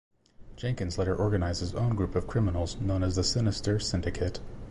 Jenkins 0.55 0.97
later 0.97 1.15
organized 1.15 1.59
his 1.59 1.75
own 1.75 1.95
group 1.95 2.15
of 2.15 2.25
criminals 2.25 2.75
known 2.77 3.03
as 3.03 3.17
the 3.17 3.23
Sinister 3.23 3.77
Syndicate. 3.77 4.39